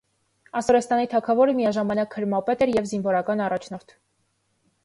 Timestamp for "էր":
2.67-2.73